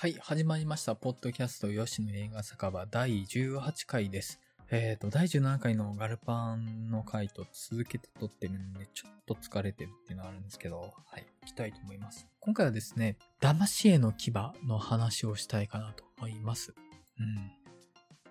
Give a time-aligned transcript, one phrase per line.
[0.00, 0.94] はい、始まりました。
[0.94, 4.40] ポッドキャスト吉野映画酒場第18回です。
[4.70, 12.26] えっ、と、第17回のガルパンの回と続けて撮ってるんで、ちょっと疲れてるっていうのはあるんですけど、はい、行きたいと思います。
[12.40, 14.32] 今回はですね、騙し絵の牙
[14.66, 16.72] の話をしたいかなと思います。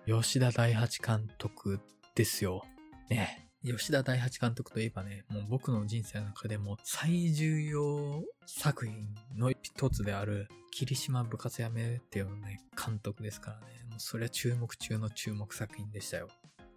[0.08, 0.20] うん。
[0.20, 1.78] 吉田大八監督
[2.16, 2.64] ですよ。
[3.10, 3.48] ね。
[3.64, 8.24] 吉田大八監督といえばね、もう僕の人生の中でも最重要
[8.58, 13.66] 作品の一つである、霧島部活やめっていうね、監督ですからね。
[13.88, 16.28] もうそれは注目中の注目作品でしたよ。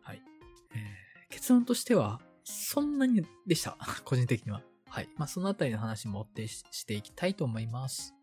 [0.02, 0.22] はい。
[0.76, 3.78] えー、結論としては、そんなにでした。
[4.06, 4.62] 個人的には。
[4.88, 5.10] はい。
[5.18, 8.14] まあ、そのあたりの話も追ってししていきたいと思います。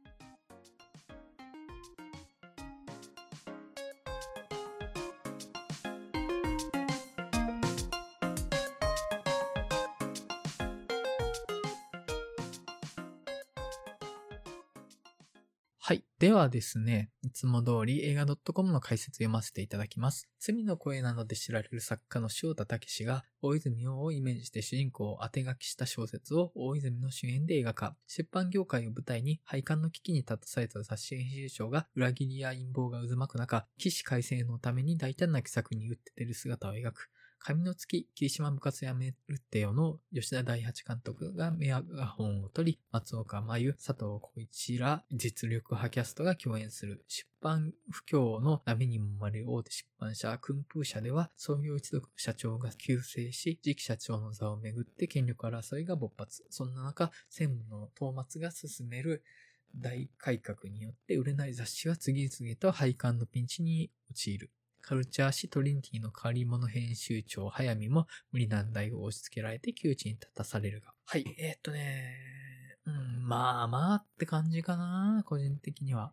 [16.21, 20.29] ではですね、いつも通り映画 .com の解説読ませていただきます。
[20.39, 27.97] 罪の声などで知られる作家の塩田武史が大泉洋をイメージして主人公を当て書きした小説を大泉の主演で映画化。
[28.07, 37.09] 出版業界を舞台に廃刊の危機に立たされた雑誌編集長が裏切りや陰謀が渦巻く中、起死回生のために大胆な奇策に打って出る姿を描く。
[37.43, 47.03] 神の月、霧島部活やめるってよの吉田大八監督がメアガ本を取り、松岡真優、佐藤浩一ら実力派キャストが共演する。
[47.09, 56.45] 出版不況の波にもまれる大手出版社、訓風社では、創業一族社長が急成し、次期社長の座をめぐって権力争いが勃発。
[56.51, 59.25] そんな中、専務の討末が進める
[59.75, 64.51] 大改革によって売れない雑誌は次々と廃刊のピンチに陥る。
[64.83, 70.93] カルチャー誌トリニティの変わり者編集長、早見も無理難題を押し付けられて窮地に立たされるが。
[71.07, 72.17] はい、えー、っとね、
[72.87, 76.13] うん、まあまあって感じかな、個人的には。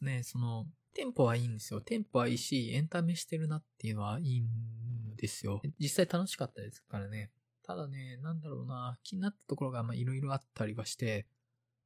[0.00, 1.80] ね、その、テンポはいいんですよ。
[1.80, 5.60] テンポはいいし、エンタメしてるなっていうのはいいんですよ。
[5.78, 7.30] 実際楽しかったですからね。
[7.64, 11.26] ただね、なんだろうな、気になったところがまあいろいろあったりはして、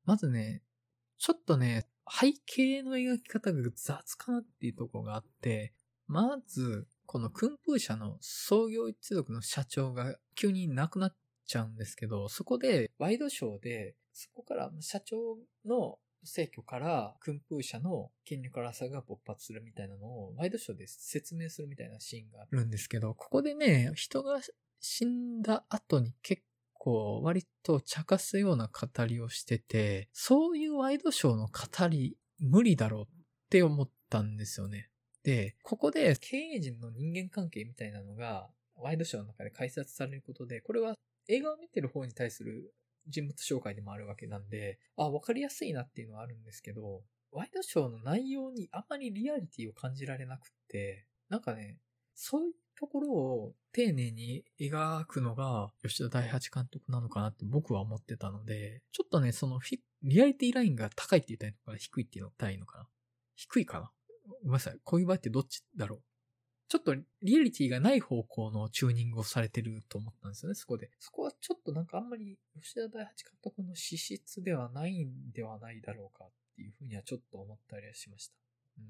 [0.04, 0.62] まずね、
[1.18, 5.72] ちょっとね、背景の描き方が雑かなっていうところがあって、
[6.10, 11.16] まず、この訓風社の創業一族の社長が急に亡くなっ
[11.46, 24.40] ちゃうんですけど、そこでワイドショーで、そこから社長の逝去から訓風社の権力争いが勃発するみたいなのをワイドショーで説明するみたいなシーンがあるんですけど、ここでね、人が
[24.80, 26.42] 死んだ後に結
[26.72, 33.06] 構割と茶化すような語りをしてて、そういうワイドショーの語り無理だろうっ
[33.48, 34.89] て思ったんですよね。
[35.22, 40.94] で、ここで経営陣の人間関係みたいなのがワイドショーの中で解説されることで、これは
[41.28, 42.74] 映画を見てる方に対する
[43.06, 51.78] 人物紹介でもあるわけなんで、あ、わかりやすいなっていうのはあるんですけど、ワイドショーの内容にあまりリアリティを感じられなくって、なんかね、
[52.14, 59.60] そういうところを丁寧に描くのが吉田大八監督なのかなって僕は思ってたので、ちょっとね、その
[60.02, 62.88] リアリティラインが高いって言ったらいのか低いって言ったらいいのかな？
[63.36, 63.90] 低いかな？
[64.42, 64.78] ごめんなさい。
[64.84, 66.02] こういう場合ってどっちだろう？
[66.68, 67.04] ちょっとリ
[67.36, 70.90] アリティがない方向のチューニングをされてると思ったんですよね、そこで。
[71.00, 78.34] そこはちょっとなんかあんまり吉田大八監督の資質ではないんではないだろうかっていうふうにはちょっと思ったりはしました。
[78.78, 78.84] うん。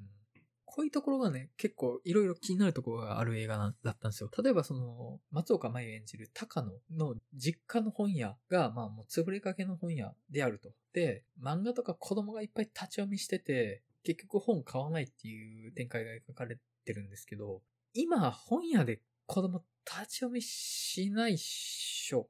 [0.72, 4.30] こういうところがね、結構いろいろ気になるところがある映画だったんですよ。
[4.40, 10.70] 例えばその、松岡真優演じる高野の実家の本屋が、まあもう潰れかけの本屋であると。
[10.92, 17.62] で、漫画とか子供がいっぱい立ち読みしてて、結局本買わないっていう展開が描かれてるんですけど、
[17.94, 22.28] 今本屋で子供立ち読みしないっしょ。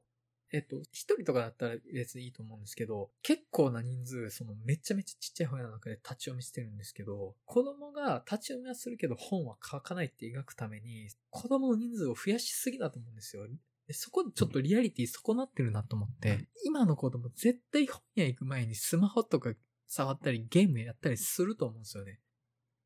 [0.53, 13.47] えっと、一人とかだったら別にいいと思うんですけど、結構な人数、そのめちゃめちゃちっちゃい本屋の中で立ち読みしてるんですけど、子供が立ち読みはするけど本は書かないって描くために、子供の人数を増やしすぎだと思うんですよ。
[13.87, 19.53] でそこでちょっとリアリティ損なってるなと思って、今の子供絶対本屋行く前にスマホとか
[19.93, 22.21] 触ったりゲームやったりすると思うんですよね。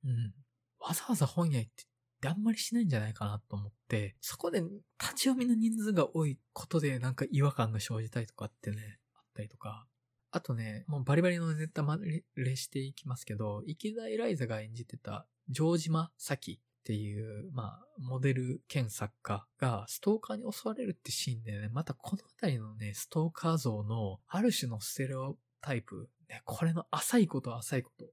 [0.06, 0.34] うん。
[0.80, 1.72] わざわざ本屋行っ
[2.20, 9.86] てあんまりしないんじゃないかなと思って、そこで立ち読みの人数が多いことでなんか違和感が生じたりとかってね、あったりとか。
[10.32, 11.98] あとね、もうバリバリのネタま
[12.36, 28.06] れしていきますけど、池田エライザが演じてた城島咲っていう、まあ、モデル兼作家がストーカーに襲われるってシーンでね、またこのあたりのね、ストーカー像のある種のステレオタイプ、ね、これの浅いこと浅いこと。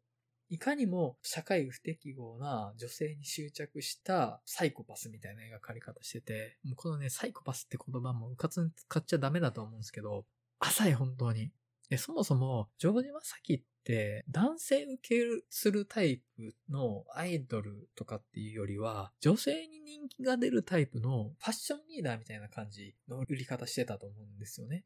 [0.49, 10.25] いかにも社会不適合な女性に執着したサイコパスみたいな描かれ方してて、もうこのね、サイコパスって言葉もうかつに使っちゃダメだと思うんですけど、
[10.61, 11.53] 浅い本当に。
[11.91, 24.85] で、そもそも、ジョージ・マサキって、男性受けするタイプのアイドルとかっていうよりは、女性に人気が出るタイプのファッションリーダーみたいな感じの売り方してたと思うんですよね。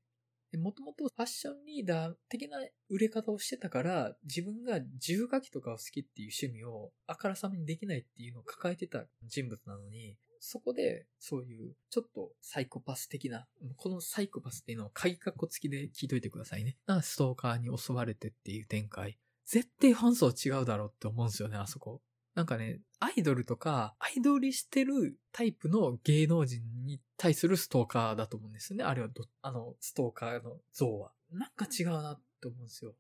[0.57, 2.59] もともとファッションリーダー的な
[2.89, 16.77] 売れ方をしてたから、自分が重書きとかを好きっていう趣味をあからさまにできないっていうのを抱えてた人物なのに、そこで、そういう、ちょっとサイコパス的な、このサイコパスっていうのを鍵括弧付きで聞いといてくださいね。
[16.87, 19.19] なストーカーに襲われてっていう展開。
[19.47, 22.01] 絶対ファン層違うだろうって思うんですよね、あそこ。
[22.37, 28.85] なんかね、アイドルとか、アイドルしてるタイプの芸能人に対するストーカーだと思うんですよね。
[28.85, 31.13] あれはど、あの、ストーカーの像は。
[31.33, 32.95] なんか違うなって思うんですよ。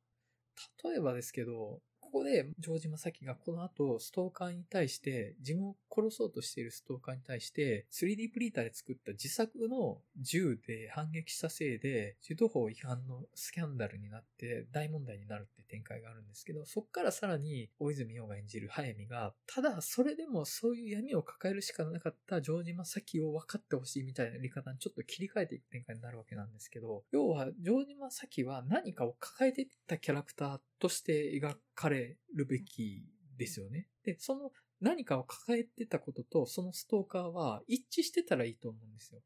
[0.82, 1.82] 例えばですけど、
[2.16, 33.04] ここで、城島咲がこの後、ストーカーに対して、自分を殺そうとしているストーカーに対して、3D プリンターで作った自作の銃で反撃したせいで、銃刀法違反のスキャンダルになって大問題になるって展開があるんですけど、そっからさらに、大泉洋が演じる早見が、ただ、それでもそういう闇を抱えるしかなかった城島咲を分かってほしいみたいな理方にちょっと切り替えていく展開になるわけなんですけど、要は、城島咲は何かを抱えていったキャラクターとして描かれるべき
[33.36, 33.88] ですよね。
[34.04, 39.20] で、その何かを抱えてたこととそのストーカーは一致してたらいいと思うんですよ。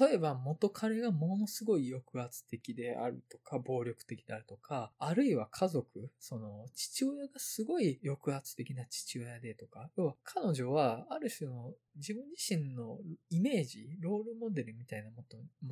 [0.00, 12.98] 例えば元彼がものすごい抑圧的であるとか、暴力的であるとか、あるいは家族、その父親がすごい抑圧的な父親でとか、要は彼女はある種の自分自身の
[13.30, 15.24] イメージ、ロールモデルみたいなも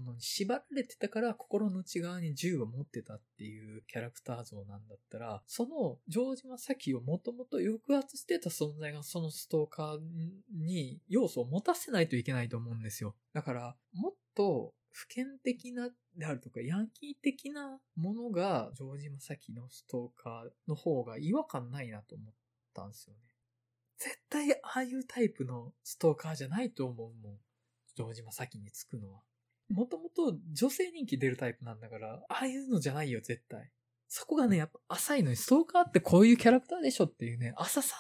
[0.02, 9.98] のに縛られてたから心の内側に銃を持ってたっていうキャラクター像なんだったら、その城島咲をもともと抑圧してた存在がそのストーカー
[10.52, 13.14] に要素を持たせないといけないと思うんですよ。
[13.32, 22.34] だから、もっと普遍的なであるとか、ヤンキー的なものが、城島咲のストーカーの方が違和感ないなと思っ
[22.72, 23.20] たんですよね。
[24.04, 27.38] 絶対ああいうタイプのストーカーじゃないと思うもん。
[27.96, 29.22] 城島咲につくのは。
[29.70, 33.70] もともと女性人気出るタイプなんだから、ああいうのじゃないよ、絶対。
[34.06, 37.96] そこがね、やっぱ浅いのに、ストーカーってこういうキャラクターでしょっていうね、浅さ、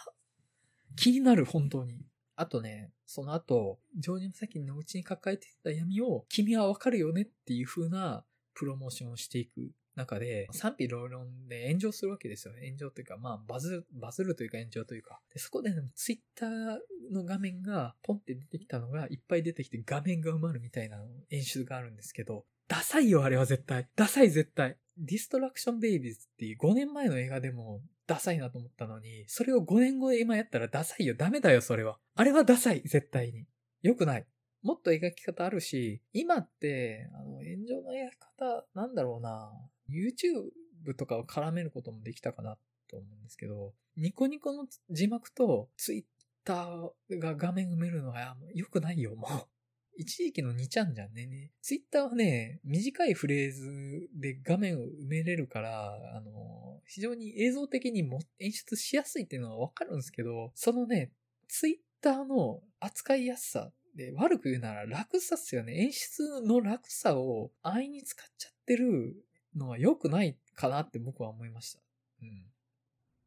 [0.94, 2.04] 気になる、本当に。
[2.36, 12.66] あとね、その後、城島咲のうちに抱えていた闇を、君はわかるよねっていう風なプロモーションをしていく中で、賛否両論で炎上するわけですよね。
[12.66, 15.20] 炎上というか、まあ、バズる、バズるというか炎上というか。
[15.32, 16.78] でそこでね、ツイッター
[17.12, 20.98] の画面がポンって出てきたのがいっぱい出てきて画面が埋まるみたいな
[21.30, 23.88] 演出があるんですけど、ダサいよ、あれは絶対。
[23.94, 24.76] ダサい、絶対。
[24.96, 31.14] ディストラクションベイビーズっていう5年前の映画でもダサいなと思ったのに、それを5年後で今やったらダサいよ。
[31.14, 31.98] ダメだよ、それは。
[32.14, 33.46] あれはダサい、絶対に。
[33.82, 34.26] よくない。
[34.62, 39.52] もっと描き方あるし、今って、あの、炎上の描き方、なんだろうな。
[39.90, 42.56] YouTube とかを絡めることもできたかな
[42.90, 46.04] と思うんですけど、ニコニコの字幕と Twitter
[46.44, 49.30] が画面埋めるのは良くないよ、もう。
[49.96, 51.26] 一時期の2ちゃんじゃんね。
[51.26, 61.12] ねツイッターはね、短いフレーズで画面を埋めれるから、あの、非常に映像的にも演出しやすいっていうのはわかるんですけど、そのね、
[61.46, 65.74] ツイッターの扱いやすさで、悪く言うなら楽さっすよね。
[65.84, 69.14] 演出の楽さを安易に使っちゃってる
[69.56, 71.80] のは良くないかなって僕は思いました。
[72.22, 72.44] うん。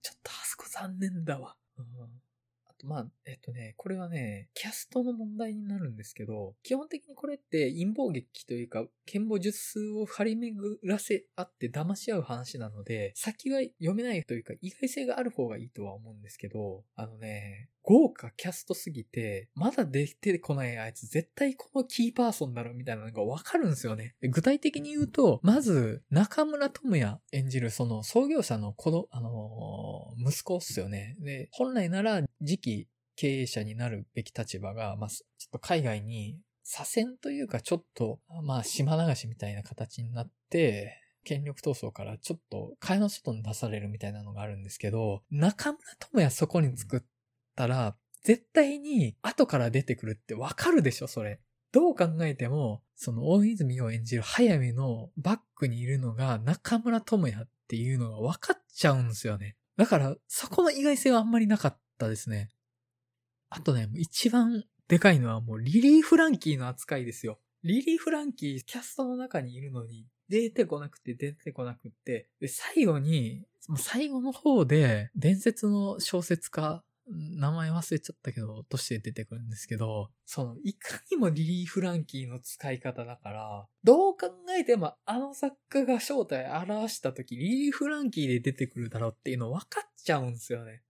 [0.02, 1.56] ちょっとあそこ残念だわ。
[1.78, 1.86] うん
[2.70, 24.14] あと、まあ、えっとね、これはね、キャストの問題になるんですけど、基本的にこれって陰謀劇というか、剣謀術数を張り巡らせ合って騙し合う話なので、先が読めないというか、意外性がある方がいいとは思うんですけど、あのね、豪華キャストすぎて、まだ出てこないあいつ絶対このキーパーソンだろみたいなのがわかるんですよね。
[24.24, 31.16] 具体的に言うと、まず、中村智也演じるその創業者の子供、あのー、息子っすよね。
[31.22, 47.06] で、本来なら次期経営者になるべき立場が、まあ、ちょっと海外に左遷というかちょっと、まあ、島流しみたいな形になって、権力闘争からちょっと蚊帳の外に出されるみたいなのがあるんですけど、中村智也そこに作って
[47.58, 51.42] たら、絶対に後から出てくるってわかるでしょ、それ。
[51.72, 59.56] どう考えても、その大泉を演じる早見のバックにいるのが中村智也っていうのが分かっちゃうんですよね。
[59.76, 62.50] だから、そこの意外性はあんまりなかったですね。
[63.50, 67.40] あとね、一番でかいのはもうリリー・フランキーの扱いですよ。
[67.64, 73.46] リリー・フランキー、キャストの中にいるのに、出てこなくて出てこなくって、で、最後に、
[73.78, 90.84] 最後の方で、伝説の小説家名前忘れちゃったけど、として出てくるんですけど、その、いかにもリリー・フランキーの使い方だから、どう考えてもあの作家が正体表した時、リリー・フランキーで出てくるだろうっていうの分かっちゃうんですよね。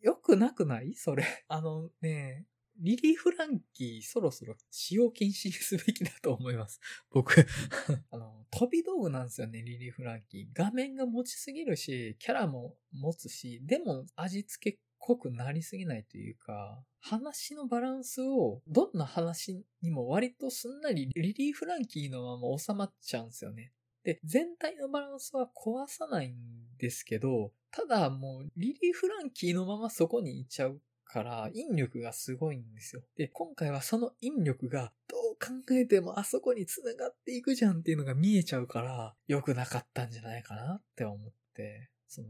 [0.00, 0.94] よくなくない？
[0.94, 1.24] それ。
[1.48, 2.46] あのね、
[2.80, 6.80] リリー・フランキーそろそろ使用禁止にすべきだと思います。
[7.10, 7.46] 僕
[8.10, 10.46] あの、飛び道具なんですよね、リリー・フランキー。
[10.52, 23.72] 画面が持ちすぎるし、キャラも持つし、でも味付け濃くなりすぎないというか、話のバランスを、どんな話にも割とすんなりリリー・フランキーのまま収まっちゃうんですよね。
[24.02, 26.38] で、全体のバランスは壊さないん
[26.78, 33.02] ですけど、ただもうリリー・フランキーのままそこにいちゃうから、引力がすごいんですよ。
[33.14, 41.90] で、今回はその引力がどう考えてもあそこに繋がっていくじゃんっていうのが見えちゃうから、良くなかったんじゃないかなって思って。
[42.14, 42.28] その、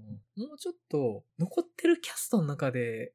[0.48, 3.12] もうちょっと残ってるキャストの中で、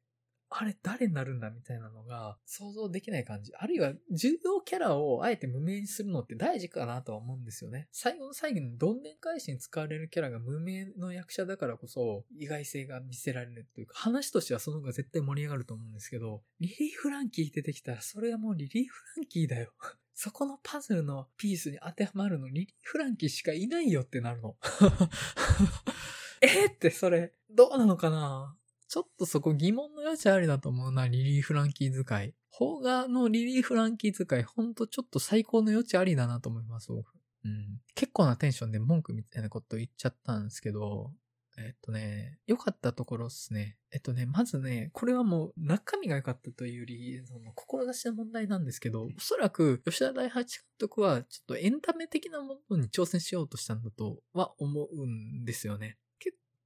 [0.52, 3.52] あれ誰になるんだみたいなのが想像できない感じ。
[3.56, 7.88] あるいは重要キャラをあえて無名にするのって大事かなとは思うんですよね。
[7.92, 19.72] 最後の最後にどんでん返しに使われるキャラが無名の役者だからこそ意外性が見せられるというか話としてはその方が絶対盛り上がると思うんですけど、リリー・フランキー出てきたらそれはもうリリー・フランキーだよ。
[20.14, 24.56] そこのパズルのピースに当てはまるのリリー・フランキーしかいないよってなるの。
[26.42, 28.56] えー、ってそれ、どうなのかな？
[28.88, 32.34] ちょっとそこ疑問の余地ありだと思うな、リリー・フランキー使い。
[32.56, 37.14] 邦画のリリー・フランキー使い、ほんとちょっと最高の余地ありだなと思います、僕。
[37.44, 37.80] うん。
[37.94, 41.12] 結構なテンションで文句みたいなこと言っちゃったんですけど、
[41.58, 43.76] えっとね、良かったところっすね。
[43.92, 55.98] えっとね、まずね、これはもう中身が良かったというより、その志の問題なんですけど、おそらく吉田大八監督はちょっとエンタメ的なものに挑戦しようとしたんだとは思うんですよね。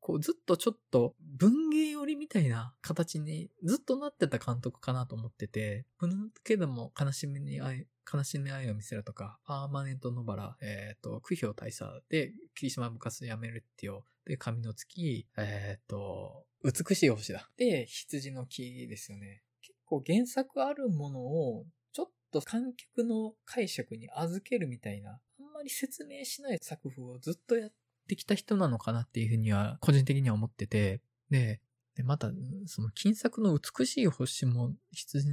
[0.05, 14.05] こうずっとちょっと文芸寄りみたいな形にずっとなってた監督かなと思ってて、ふぬけども悲しみに愛、悲しみ愛を見せるとか、パーマネントノバラ、えっ、ー、と、苦評大佐で、霧島部活やめるってよ。
[14.27, 17.49] で、神の月、えっ、ー、と、美しい星だ。
[17.57, 19.43] で、羊の木ですよね。
[19.63, 31.61] 結構原作あるものを、ちょっと観客の解釈に預けるみたいな、あんまり説明しない作風をずっとやってってきた人なのかなっていうふうには、個人的には思ってて、で、
[31.97, 32.31] で、また、
[32.67, 35.29] その金作の美しい星も、羊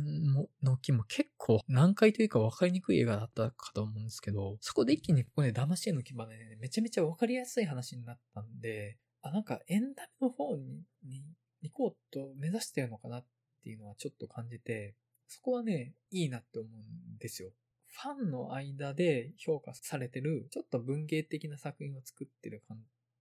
[0.62, 11.26] の木も結構難解というか分かりにくい映画だったかと思うんですけど、そこで一気にここで騙し絵の牙でね、めちゃめちゃ分かりやすい話になったんで、あ、なんかエンタメの方、に
[11.64, 13.26] 行こうと目指してるのかなっ
[13.64, 14.96] ていうのはちょっと感じて、
[15.28, 16.72] そこはね、いいなって思う
[17.16, 17.52] んですよ。
[17.92, 22.78] ファンの間で評価されてる、ちょっと文芸的な作品を作ってる監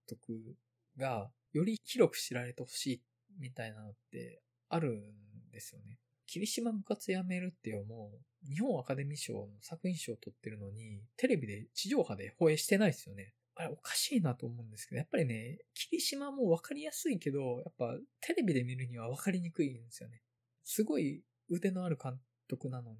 [0.07, 0.55] 督
[0.97, 3.01] が、より広く知られてほしい
[3.39, 5.99] みたいなのってあるんですよね。
[6.25, 8.11] 霧島部活やめるっていうも
[8.43, 13.33] う、日本アカデミー賞の作品賞を取ってるのに、テレビで地上波で放映してないですよね。
[13.55, 20.21] あれおかしいなと思うんですけど、やっぱりね、霧島もわかりやすいけど、やっぱテレビで見るにはわかりにくいんですよね。
[20.63, 22.97] すごい腕のある監督なのに、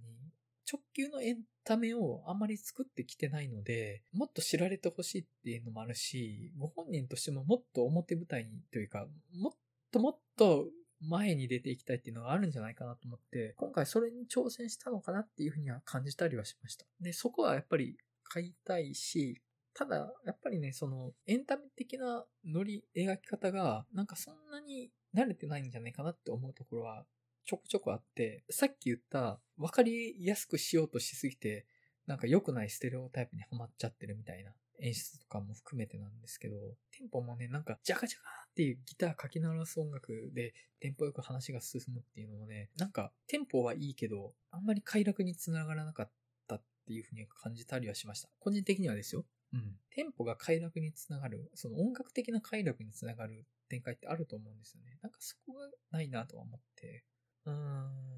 [0.72, 9.54] 直球のエンタメをあんまり作ってきてないので、もっと知られてほしいっていうのもあるし、ご本人としてももっと表舞台にというか、もっ
[9.92, 10.66] ともっと
[11.01, 16.86] 前に出ていきたいっていうのがあるんじゃないかなと思って、今回それに挑戦したのかなっていうふうには感じたりはしました。
[17.00, 19.42] で、そこはやっぱり買いたいし、
[19.74, 27.06] ただ、やっぱりね、その、エンタメ的なノリ描き方が、なんかそんなに慣れてないんじゃないかなって思うところは
[27.45, 31.65] ちょこちょこあって、さっき言った分かりやすくしようとしすぎて、
[32.07, 36.55] なんか良くないステレオタイプにはまっちゃってるみたいな演出とかも含めてなんですけど、
[36.91, 46.12] テンポもね、なんかジャカジャカっていうギター書き鳴らす音楽でテンポよく話が進むっていうのもね、なんかテンポはいいけど、あんまり快楽につながらなかっ
[46.48, 48.29] たっていうふうに感じたりはしました。
[48.39, 49.25] 個人的にはですよ。
[49.53, 49.75] うん。
[49.91, 54.98] テンポが快楽につながる、その音楽的な快楽につながる展開ってあると思うんですよね。
[55.01, 57.05] なんかそこがないなとは思って、
[57.45, 58.12] うん。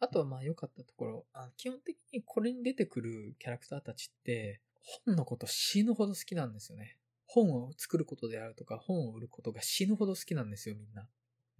[0.00, 4.60] あとはまあ良かったところ、あ基本的にこれに出てくるキャラクターたちって、
[5.04, 6.96] 本のこと死ぬほど好きなんですよね。
[7.26, 11.06] 本を作ることであるとか、本を売ることが死ぬほど好きなんですよ、みんな。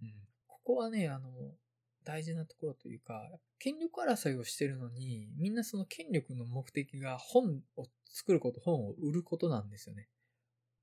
[0.01, 0.13] うん。
[0.47, 1.29] ここはね、あの、
[2.03, 3.29] 大事なところというか、
[3.59, 10.09] 権力争いをしてるのに、みんなその権力の目的が本を作ること、本を売ることなんですよね。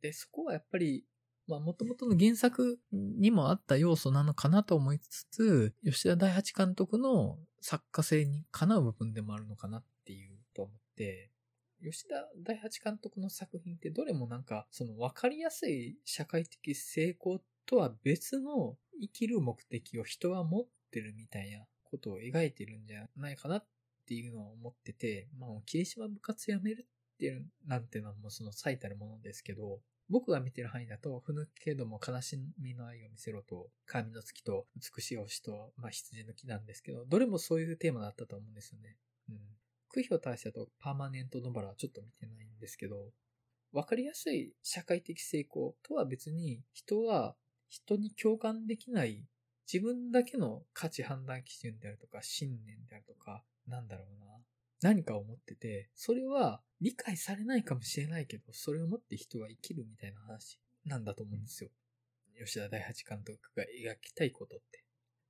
[0.00, 1.04] で、そこはやっぱり
[1.48, 11.30] まあ、もともとの原作にもあった要素なのかなと思いつつ、吉田大八監督の作家性にかなう部分でもあるのかなっていうと思って、
[11.82, 23.64] 吉田大八監督の作品ってどれもなんか、その分かりやすい社会的成功とは別の生きる目的を人は持ってるみたいなことを描いてるんじゃないかなっ
[24.06, 38.96] ていうのを思ってて、まあ、霧島部活やめるっていうなんてのはもうその最たるものですけど、僕が見てる範囲だと、ふぬけども悲しみの愛を見せろと、神の月と美しい星と、まあ、羊の木なんですけど、どれもそういうテーマだったと思うんですよね。
[39.28, 39.38] うん。
[39.90, 43.12] 空氷大社とパーマネントノバラはちょっと見てないんですけど、
[43.72, 47.36] わかりやすい社会的成功とは別に、人は
[47.68, 49.26] 人に共感できない
[49.70, 54.26] 自分だけの価値判断基準であるとか、信念であるとか、なんだろうな。
[54.82, 61.70] 何かを持ってて、それは理解されないかもしれないけど、それを持って人は生きるみたいな話なんだと思うんですよ。
[62.38, 64.84] 吉田大八監督が描きたいことって。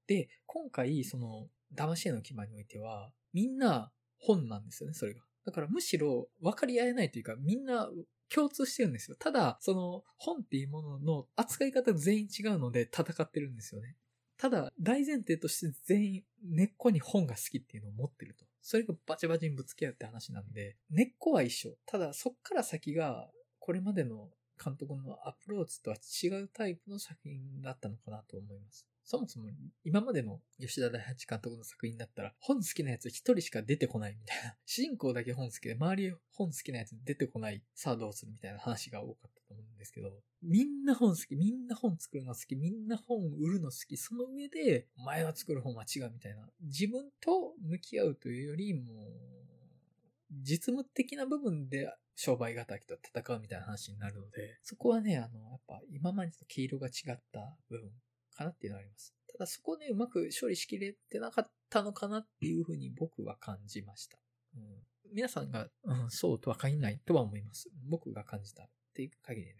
[0.07, 5.23] で、今回、その、騙し絵の牙においては、みんな本なんですよね、それが。
[5.45, 7.89] だからむしろ分かり合えないというか、みんな
[8.29, 9.17] 共通してるんですよ。
[9.19, 13.97] ただ、その本っていうものの扱い方が全員違うので戦ってるんですよね。
[14.39, 18.45] ただ、大前提として全員根っこに本が好きっていうのを持ってると。
[18.63, 21.77] それがバチバチにぶつけ合うって話なんで、根っこは一緒。
[21.87, 23.29] ただ、そっから先が、
[23.59, 24.31] これまでの
[24.63, 28.87] 監督のアプローチとは違うタイプの作品だったのかなと思います。
[29.11, 29.49] そもそも
[29.85, 34.55] 今までの吉田大八監督の作品だったら本好きなやつ一人しか出てこないみたいな。
[34.67, 40.11] 主人公だけ本好きで周り本好きなやつ出てこないさあどうするみたいな話が多かったと思うんですけど、
[40.43, 46.47] みんな本好き、みんな本作るの好き、みんな本売るの好き、その上でお前は作る本は違うみたいな。
[46.61, 48.83] 自分と向き合うというよりも、
[50.31, 57.91] 実務的な部分で商売敵と戦うみたいな話になるので、そこはね、あの、やっぱ今までと毛色が違った部分
[58.39, 59.15] かなっていうのはあります。
[59.33, 64.19] ただそこね、うまく処理しきれてなかったのかなっていうふうに僕は感じました。
[64.57, 64.63] うん、
[65.13, 67.69] 皆さんが、うん、そうとは限らないとは思います。
[67.89, 69.55] 僕が感じたっていう限りね。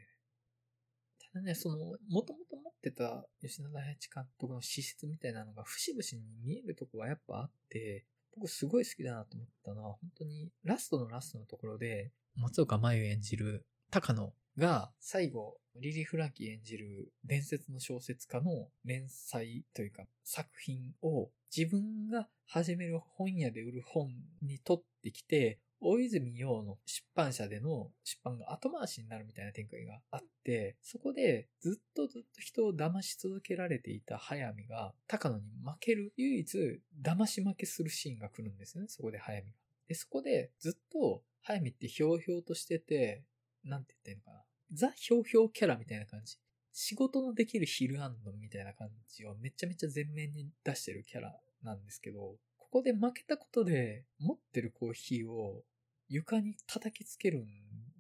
[1.33, 1.77] ただね、その、
[2.09, 8.07] もともと持ってた吉田大八監督の資質みたいなのが節々に見えるとこはやっぱあって、
[8.37, 24.09] 僕すごい好きだなと思ったのは、本当にラストのラストのところで、松岡真優演じる高野が最後、リリー・フランキー演じる伝説の小説家の連載というか作品を自分が始める本屋で売る本
[24.43, 39.57] に取ってきて、大泉洋の出版社での出版が後回しになるみたいな展開があって、そこでずっとずっと人を騙し続けられていた早見が高野に負ける唯一騙し負けするシーンが来るんですよね、そこで早見が。
[39.87, 43.23] で、そこでずっと早見ってひょうひょうとしてて、
[43.65, 44.48] なんて言ってんのかな。
[44.73, 46.37] ザ・ひょうひょうキャラみたいな感じ。
[46.73, 55.65] 仕事のできるヒルアンドみたいな感じをめちゃめちゃ前面に出してるキャラなんですけど、ここで負けたことで持ってるコーヒーを
[56.09, 57.47] 床に叩きつけるん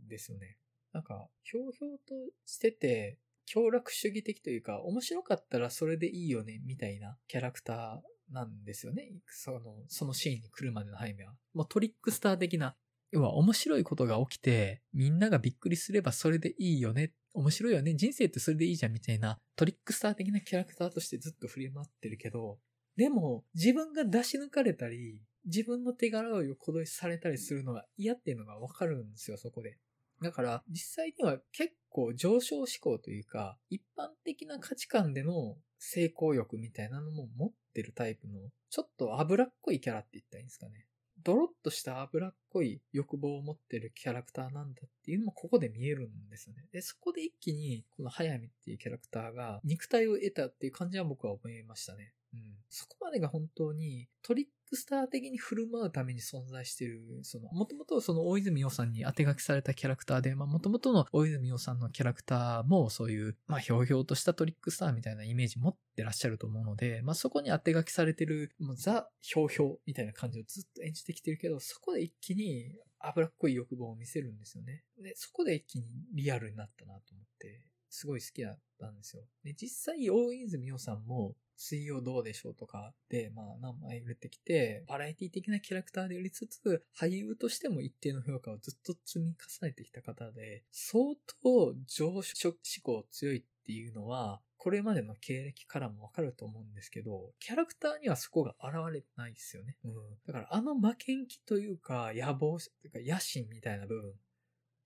[0.08, 0.58] ですよね。
[0.92, 2.14] なんか、ひょうひょうと
[2.46, 9.10] してて、協楽主義的というか、面白かったらそれでいいよね、みたいなキャラクターなんですよね。
[9.26, 11.34] その、そのシーンに来るまでのハイメは。
[11.54, 12.76] もうトリックスター的な
[13.10, 17.12] 要は面白いことが起きて、みんながびっくりすればそれでいいよね。
[17.34, 17.94] 面白いよね。
[17.94, 22.58] 人生ってそれでいいじゃんみたいなトリックスター的なキャラクターとしてずっと振り回ってるけど、
[22.96, 29.78] でも自分が出し抜かれたり、自分の手柄を横取りされたりするのが嫌っていうのがわかるんですよ、そこで。
[30.20, 38.34] だから実際には結構上昇志向というか、一般的な価値観での成功欲みたいなのも持ってるタイプの、
[38.68, 40.86] ちょっと脂っこいキャラって言ったらいいんですかね。
[41.24, 46.64] ドロッとした脂っこい欲望を持ってるキャラクターなんだっていうのもここで見えるんですよね。
[46.72, 52.12] で、そこで一気に、この早見っていうキャラクターが肉体を得たっていう感じは僕は思いましたね。
[52.34, 52.40] うん。
[52.68, 74.84] そこまでが本当にトリックスター的に振る舞うために存在してる、その、もともとその大泉洋さんに当て書きされたキャラクターで、まあもともとの大泉洋さんのキャラクターもそういう、まあひょうひょうとしたトリックスターみたいなイメージ持ってらっしゃると思うので、まあそこに当て書きされてる、もうザ・ひょうひょうみたいな感じをずっと演じてきてるけど、そこで一気に脂っこい欲望を見せるんですよね。
[75.02, 79.22] で、そこで一気にリアルになったなと思って、すごい好きだったんですよ。
[79.44, 99.76] で、実際大泉洋さんも水曜どうでしょうとかで、まあ何枚売れてきて、バラエティ的なキャラクターで売りつつ、俳優としても一定の評価をずっと積み重ねてきた方で、相当上昇志向強いっていうのは、これまでの経歴からもわかると思うんですけど、キャラクターにはそこが現れてないですよね。
[99.84, 99.92] うん。
[100.26, 104.14] だからあの負けん気というか、野望というか野心みたいな部分、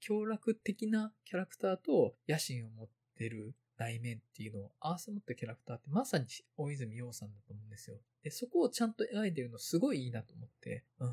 [0.00, 7.96] 強楽的なキャラクターと野心を持ってる内面っていうのを合わせ持ったキャラクターってまさに大泉洋さんだと思うんですよ。
[8.22, 11.12] で、そこをちゃんと描いてるのすごいいいなと思って、うん。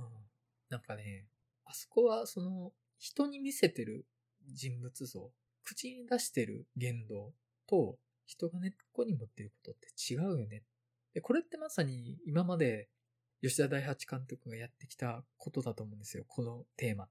[0.70, 1.26] なんかね、
[1.66, 4.06] あそこはその人に見せてる
[4.54, 5.32] 人物像、
[5.64, 7.34] 口に出してる言動
[7.68, 10.64] と人が根っこに持ってることって違うよね。
[11.14, 12.88] で、これってまさに今まで
[13.42, 16.26] 吉田大八監督がやってきたことだと思うんですよ。
[16.28, 17.10] このテーマっ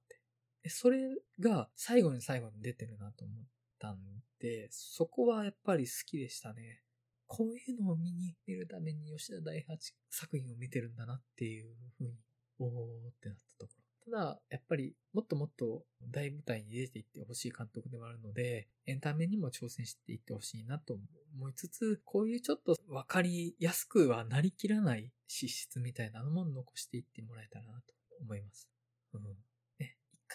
[0.63, 0.69] て。
[0.69, 0.99] それ
[1.41, 3.45] が最後に最後に出てるなと思っ
[3.81, 3.99] たん
[4.41, 6.83] で、そこはやっぱり好きでしたね。
[7.27, 12.15] こういうのを見に見るために吉田大八作品を見てるんだなっていうふうに、
[12.59, 12.69] おー
[13.11, 13.89] ってなったところ。
[14.11, 20.99] ただ、やっぱりもっともっと大舞台に出ていってほしい監督でもあるので、エンタメにも挑戦していってほしいなと
[21.35, 28.69] 思いつつ、こういうちょっとわかりやすくはなりきらない資質みたいなのも残していってもらえたらなと思います。
[29.13, 29.23] うん。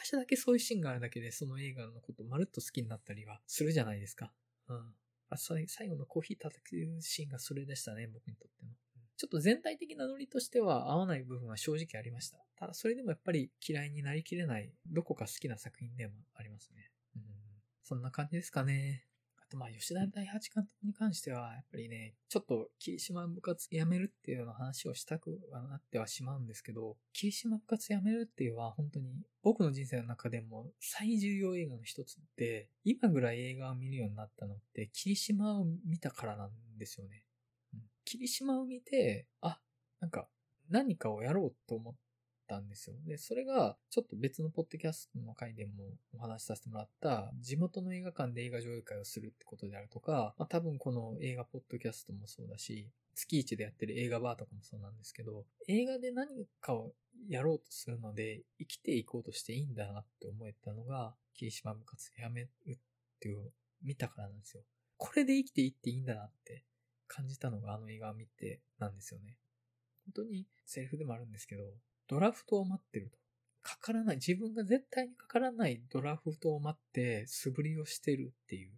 [0.04, 0.10] ね。
[0.10, 4.32] 一箇所だけそういうシーンがあるだけで、その映画のことまるっと好きになったりはするじゃないですか。
[4.68, 4.96] うん。
[5.30, 8.72] あ最後のコーヒー叩くシーンがそれでしたね、僕にとっての。
[9.16, 12.38] ちょっと全体的なノリとしては合わない部分は正直ありました。
[12.56, 16.92] ただそれでもやっぱり嫌いになりきれない、どこか好きな作品でもありますね。
[17.16, 17.24] うん、
[17.84, 19.06] そんな感じですかね。
[19.54, 29.14] とまあ吉田大八監督に関しては、やっぱりね、ちょっと霧島部活やめるっていうような話をしたくはなってはしまうんですけど、霧島部活やめるっていうのは本当に
[29.44, 37.24] 僕の人生の中でも最重要映画の一つで、今ぐらい映画を見るようになったのって霧島を見たからなんですよね。
[38.06, 39.60] 霧島を見て、あ、
[40.00, 40.28] なんか
[40.70, 41.94] 何かをやろうと思っ
[42.48, 42.96] たんですよ。
[43.06, 45.72] で、それがちょっと別のポッドキャストの回でも
[46.14, 56.94] お話しさせてもらった地元の映画館で映画上映会をするってことであるとか、まあ、多分この映画ポッドキャストもそうだし、月一でやってる映画バーとかもそうなんですけど、映画で何かを
[57.28, 62.78] やろうとするので、生きていこうとしていいんだなって思えたのが、霧島部活やめるっ
[63.20, 63.52] ていう、
[63.84, 64.64] 見たからなんですよ。
[64.98, 66.64] これで生きていっていいんだなって
[67.08, 69.38] 感じたのがあの映画を見てなんですよね。
[70.06, 71.64] 本当にセリフでもあるんですけど、
[72.14, 73.18] ドラフトを待ってると。
[73.64, 78.72] かからない、自分が絶対にかからないドラフトを待って素振りをしてるっていう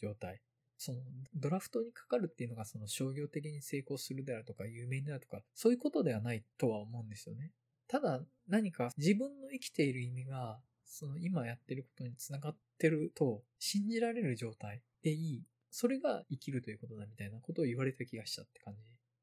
[0.00, 0.40] 状態。
[0.76, 0.98] その
[1.36, 7.52] ドラフトにかかるっていうのがその商業的に成功するであるとか有名になるとかそういうことではないとは思うんですよね。
[7.86, 18.80] ただ何か自分の生きている意味がその今やってることにつながってると信じられる状態でいいそれが生きるということだみたいなことを言われた気がしたって感じ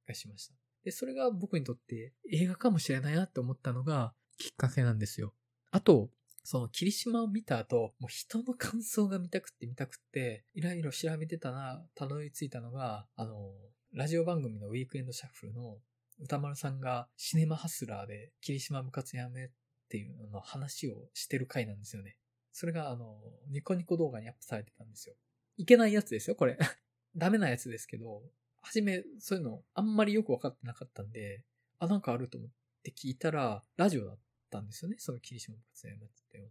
[0.07, 0.66] がしました。
[0.83, 5.33] で、それが僕にとって映画かもしれないなって思ったのがきっかけなんですよ。
[5.71, 6.09] あと、
[6.43, 13.51] その霧島を見た後、もう人の感想が見たくって見たくって、いろいろ調べてたな、たどり着いたのが、あの、
[13.93, 15.77] ラジオ番組のウィークエンドシャッフルの
[16.19, 19.49] 歌丸さんがシネマハスラーで霧島部活やめっ
[19.89, 22.15] ていうの話をしてる回なんですよね。
[22.51, 23.17] それがあの、
[23.49, 25.15] ニコニコ動画にアップされてたんですよ。
[25.57, 26.57] いけないやつですよ、これ。
[27.15, 28.23] ダメなやつですけど、
[28.67, 31.41] はじめそういうのあんまりよくわかってなかったんで、
[31.79, 32.49] あ、なんかあると思っ
[32.83, 34.17] て聞いたら、ラジオだっ
[34.51, 36.49] たんですよね、その霧島部活やめてよう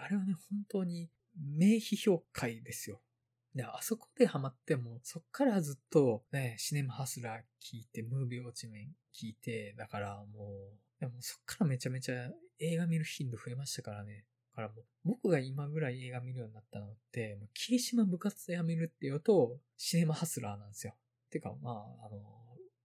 [0.00, 3.00] あれはね、本当に名批評会ですよ。
[3.56, 14.26] で、あそこでハマっても、そっからずっとね、シネマハスラー聞いて、ムービーウォッチメン聞いて、だからもう、でもそっからめちゃめちゃ映画見る頻度増えましたからね。
[14.52, 20.94] だからもう、僕が今ぐらい映画見るようになったのって、もう霧島部活で辞めるっていうと、シネマハスラーなんですよ。
[21.28, 21.70] てか、ま
[22.02, 22.20] あ、あの、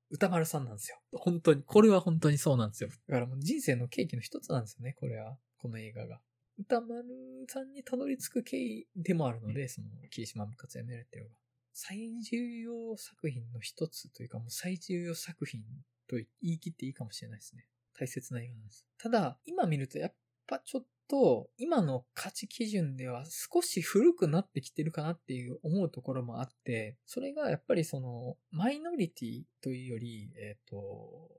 [0.10, 1.00] 歌丸さんなんですよ。
[1.12, 1.64] 本当に。
[1.64, 2.90] これは本当にそうなんですよ。
[3.08, 5.38] だからもう人生の契機の一つなんですよね、これは。
[5.58, 6.22] この映画が。
[6.58, 7.04] 歌丸
[7.48, 11.36] さんにたどり着く経緯でもあるので、その、霧島部活やめるっていうのが。
[11.74, 15.62] 最重要作品の一つというか、もう最重要作品
[16.08, 17.66] と言い切っていいかもしれないですね。
[17.98, 18.86] 大切な映画なんです。
[19.00, 31.30] ただ、今見るとやっぱちょっと、今の価値基準では少し古くなってきてるかなっていう思うところもあって、それがやっぱりその、マイノリティというより、えっ、ー、と、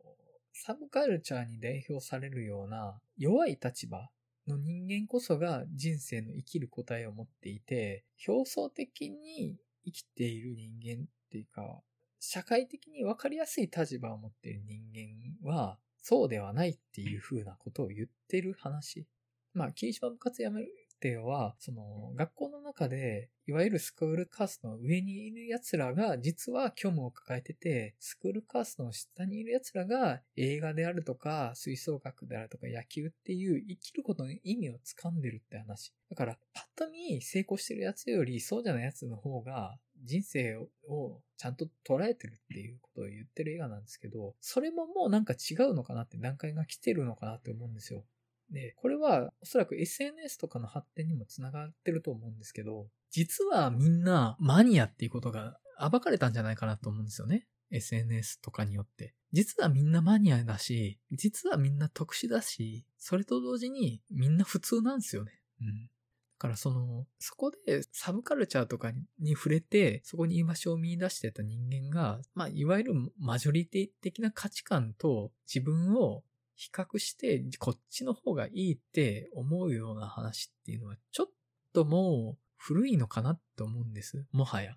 [0.52, 4.08] サブカルチャーに代表されるような弱い立場
[4.46, 11.82] の人間こそが人生の生きる答えを持っていて、表層的に生きている人間っていうか、
[12.20, 14.80] 社会的に分かりやすい立場を持っている人
[15.42, 19.06] 間は、そうではないっていう風なことを言ってる話。
[19.54, 35.92] まあ、霧島部活やめるっていうのは、その、学校の中で、いわゆるスクールカーストの上にいる奴らが、実は虚無を抱えてて、スクールカーストの下にいる奴らが、映画であるとか、吹奏楽であるとか、野球っていう生きることの意味を掴んでるって話。
[36.08, 40.56] だから、パッと見成功してる奴より、そうじゃない奴の方が、人生
[40.88, 48.04] をちゃんと捉えてるっていうことを言ってる映画なんですけど、それももうなんか違うのかなって段階が来てるのかなって思うんですよ。
[48.54, 55.58] で、これはおそらく SNS とかの発展にもつながってると思うんですけど、実はみんなマニアっていうことが
[55.90, 57.46] 暴かれたんじゃないかなと思うんですよね。
[57.70, 59.14] SNS とかによって。
[59.32, 65.32] 実はみんなマニアだし、実はみんな特殊だし、それと同時にみんな普通なんですよね。
[65.60, 65.66] うん。
[65.86, 65.90] だ
[66.38, 76.22] からその、そこでサブカルチャーとかに触れて、そこに居場所を見出してた人間が、まあ、いわゆるマジョリティ的な価値観と自分を
[76.54, 81.26] 比較して、こっちの方がいいって思うような話っていうのは、ちょっ
[81.72, 84.24] ともう古いのかなって思うんです。
[84.32, 84.76] もはや。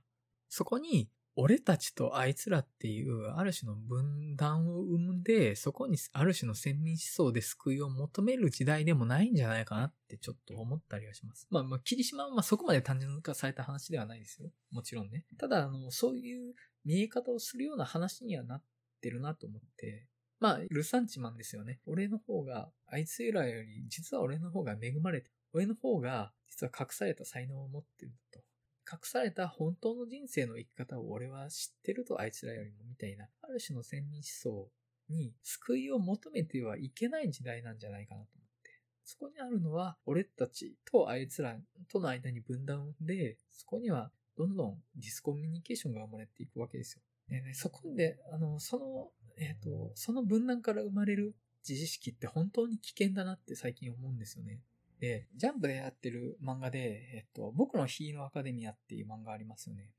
[0.50, 1.10] そこに
[1.40, 11.48] 俺たちとあいつらっていう、ある種の分断を生んで、そこにある種の先民思想で救いを求める時代でもないんじゃないかなってちょっと思ったりはします。
[11.52, 14.50] まあ、まあ、霧島はまあそこまで単純化された話ではないですよ。
[14.72, 15.26] もちろんね。
[15.38, 18.64] ただ、あの、そういう見え方をするような話にはなっ
[19.02, 20.08] てるなと思って、
[20.40, 21.80] まあ、ルサンチマンですよね。
[21.86, 28.42] 俺の方が、あいつらより、実は俺の方が恵まれて、俺の方が、実は隠された才能を持ってると。
[28.90, 34.70] 隠された本当の人生の生き方を俺は知ってるとあいつらよりもみたいな、ある種の先民思想
[35.10, 38.82] に救いを求めてはいけない時代なんじゃないかなと思って。
[39.04, 41.58] そこにあるのは、俺たちとあいつら
[41.92, 47.02] との間に分断で、そこにはどんどんディスコミュニケーションが生まれていくわけですよ。
[47.28, 51.36] でね、そこで、あの、その、えっ、ー、と、その分断から生まれる
[51.68, 54.62] 自意識って本当に危険だなって最近思うんですよね。
[55.00, 59.92] で、ジャンプでやってる漫画で、えっと、僕のヒーローアカデミアっていう漫画ありますよね。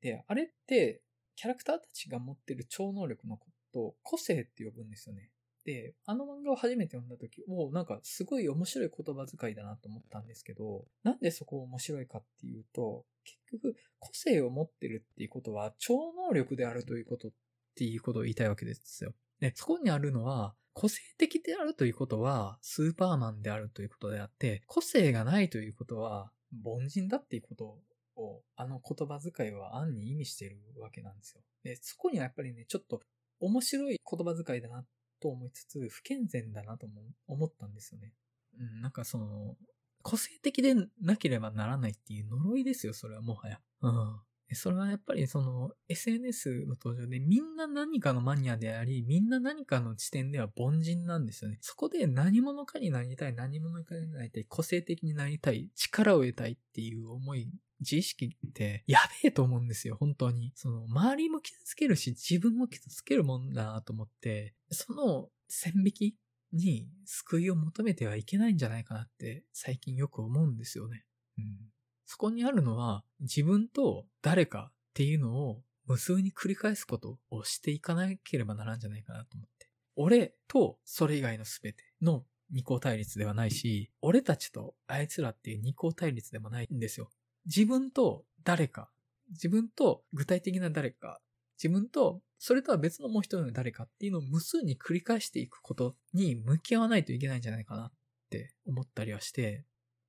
[0.00, 1.00] で、あれって、
[1.36, 5.30] キャラクターたちが持ってる超能力のことを個性って呼ぶんですよね。
[5.64, 17.30] で、あの漫画を初めて読んだ時、おなんかすごい面白い言葉遣いだなと思ったんですけど、なんでそこ面白いかっていうと、結局、個性を持ってるっていうことは、超能力であるということっ
[17.74, 19.14] ていうことを言いたいわけですよ。
[19.40, 26.32] で、そこにあるのは、個性的であるということは、スーパーマンであるということであって、個性がないということは、
[26.64, 27.78] 凡人だっていうこと
[28.16, 31.42] を、あの言葉遣いは暗に意味しているわけなんですよ。
[31.62, 33.00] で、そこにはやっぱりね、ちょっと
[33.40, 34.84] 面白い言葉遣いだな
[35.20, 38.12] と思いつつ、不健全だなとも思ったんですよね。
[38.58, 39.56] うん、なんかその、
[40.02, 43.60] 個性的でなければならないっていう呪いですよ、それはもはや。
[43.80, 44.20] うん。
[44.52, 51.58] それはやっぱりその SNS の登場でみんな何かのマニアであり、みんな何かの視点では凡人なんですよね。
[51.60, 60.52] そこで何者かになりたい、何者かになりたい、個性的になりたい、力を得たいっていう思い、自意識ってやべえと思うんですよ、本当に。
[60.54, 66.16] その周りも傷つけるし、自分も傷つけるもんだなと思って、その線引き
[66.52, 71.04] に救いを求めてはいけないんじゃないかなって最近よく思うんですよね。
[71.38, 71.73] うん
[72.04, 79.68] そこにあるのは自分と誰かっていうのを無数に繰り返すことをしていかなければならんじゃないかなと思って。
[79.96, 87.10] 俺とそれ以外の全ての二項対立ではないし、俺たちとあいつらっていう二項対立でもないんですよ。
[87.46, 88.90] 自分と誰か、
[89.30, 91.20] 自分と具体的な誰か、
[91.62, 97.92] 自分とそれとは別のもう一人の誰かっていうのを無数に繰り返していくことに向き合わないといけないんじゃないかなっ
[98.30, 99.64] て思ったりはして、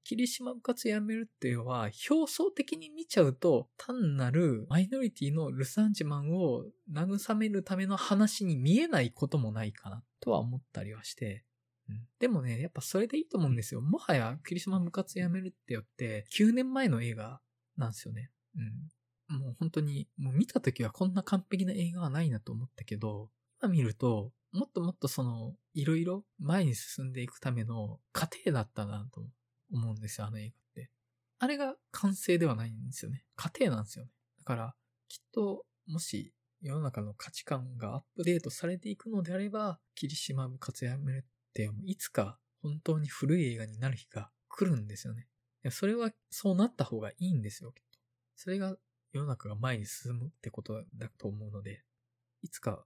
[0.06, 6.64] 霧島部活やめるっていうのは、表層的に見ちゃうと、単なるマイノリティのルサンチマンを
[6.94, 11.44] 慰めるための話に見えないこともないかな、とは思ったりはして。
[12.20, 13.82] でもね、やっぱそれでいいと思うんですよ。
[13.82, 17.42] もはや、霧島部活やめるってよって、9年前の映画
[17.76, 18.32] なんですよね。
[18.56, 19.40] うん。
[19.40, 29.30] もう本当に、もう見た時はこんな完璧な映画はないなと思ったけど、今見ると、もっともっとその、いろいろ前に進んでいくための過程だったなと思
[29.76, 30.92] 思うんですよ、あの映画って。
[31.40, 33.26] あれが完成ではないんですよね。
[33.36, 34.12] 過程なんですよね。
[34.40, 34.76] だから、
[35.08, 45.28] きっと、もし、世の中の価値観がアップデートされていくのであれば、霧島部活やめるって、いつか本当に古い映画になる日が来るんですよね。
[45.70, 48.00] それはそうなった方がいいんですよ、きっと。
[48.36, 48.78] それが
[49.12, 51.84] 世の中が前に進むってことだと思うので、
[52.42, 52.86] いつか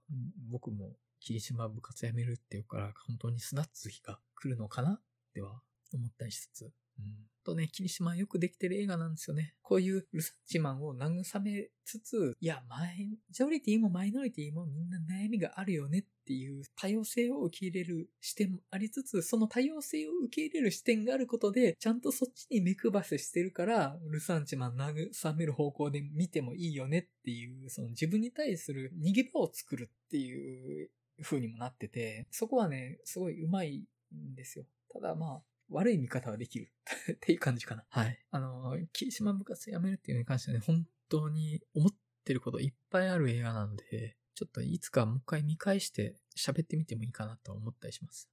[0.50, 5.00] 僕も霧島部活やめるっていうから本当に巣立つ日が来るのかな？
[5.34, 5.62] では
[5.96, 6.66] 思ったりしつつ、う
[7.02, 7.30] ん。
[7.44, 9.54] とね、霧島よくできてる映画なんですよね。
[9.62, 30.90] こういうルサッチマンを慰めつつ、いや、マイジョリティもマイノリティもみんな悩みがあるよねっていう多様性を受け入れる視点もありつつ、その多様性を受け入れる視点があることで、ちゃんとそっちに目配せしてるから、ルサンチマン慰める方向で見てもいいよねっていう、その自分に対する逃げ場を作るっていう
[31.22, 34.66] 風にもなってて、そこはね、すごい上手いんですよ。
[34.92, 36.72] ただまあ、悪い見方はできる
[37.12, 37.84] っていう感じかな。
[37.88, 38.18] はい。
[38.30, 48.28] あの、霧島部活やめるっていうのに関してはね、本当に思ってることいっぱいある映画なので、ちょっといつかもう一回見返して喋ってみてもいいかなと思ったりします。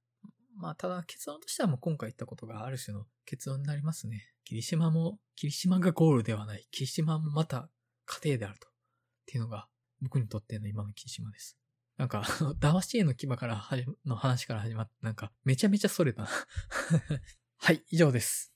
[0.56, 4.32] まあ、ただ結論としてはもう今回言ったことがある種の結論になりますね。
[4.44, 6.66] 霧島も、霧島がゴールではない。
[6.70, 7.70] 霧島もまた
[8.06, 8.68] 過程であると。
[8.68, 8.70] っ
[9.26, 9.68] ていうのが
[10.00, 11.57] 僕にとっての今の霧島です。
[11.98, 12.22] なんか、
[12.60, 16.28] 騙し絵の牙からはじの話から始まって、なんか、めちゃめちゃそれたな
[17.58, 18.52] はい、以上です。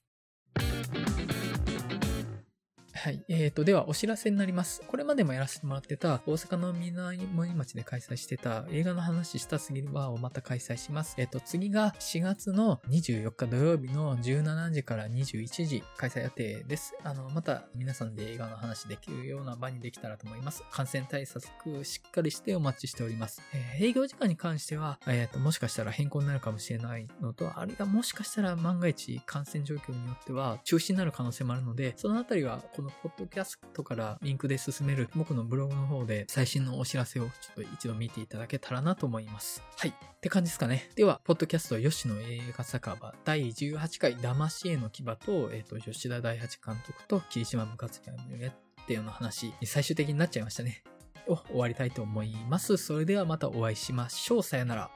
[2.94, 3.24] はい。
[3.28, 4.82] えーと、ではお知らせになります。
[4.86, 11.14] これまでもやらせてもらってた、大阪の南森町で開催してた映画の話したすぎるバーをまた開催します。
[11.16, 16.94] えっ、ー、と、次が4月の24日土曜日の17時から21時開催予定です。
[17.02, 20.62] あの、また皆さんで映画の話できるような場にできたらと思います。
[20.70, 23.40] 感染対策しっかりしてお待ちしております。
[23.54, 39.62] えー、営業時間に関しては、えっ、ー、と、もしかしたら変更になるかもしれないのと、あるいはもしかしたら万が一感染状況によっては中止になる可能性もあるので、そのあたりはこのポッドキャストからリンクで進める僕のブログの方で最新のお知らせをちょっと一度見ていただけたらなと思います。
[39.76, 39.90] はい。
[39.90, 40.90] って感じですかね。
[40.96, 48.50] では、ポッドキャスト吉野映画酒場第18回騙しへの牙と、えっ、ー、と、吉田大八監督と霧島部活やめっ
[48.84, 50.82] ていうような話最終的になっちゃいましたね。
[51.28, 52.76] を終わりたいと思います。
[52.78, 54.42] それではまたお会いしましょう。
[54.42, 54.90] さよなら。